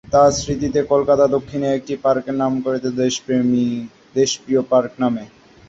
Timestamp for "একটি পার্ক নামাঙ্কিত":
1.71-2.65